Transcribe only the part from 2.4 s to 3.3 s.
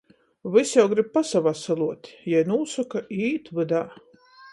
nūsoka i